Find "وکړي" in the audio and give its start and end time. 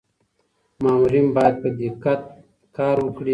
3.05-3.29